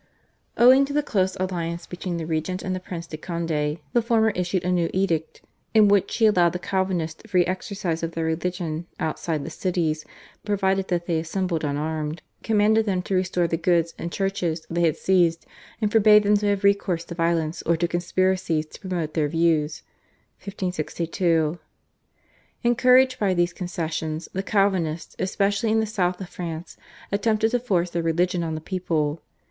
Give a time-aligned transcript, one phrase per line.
[0.57, 3.49] Owing to the close alliance between the regent and the Prince de Conde
[3.93, 5.43] the former issued a new edict,
[5.75, 10.03] in which she allowed the Calvinists free exercise of their religion outside the cities
[10.43, 14.97] provided that they assembled unarmed, commanded them to restore the goods and churches they had
[14.97, 15.45] seized,
[15.79, 19.83] and forbade them to have recourse to violence or to conspiracies to promote their views
[20.39, 21.59] (1562).
[22.63, 26.75] Encouraged by these concessions, the Calvinists especially in the South of France
[27.11, 29.21] attempted to force their religion on the people.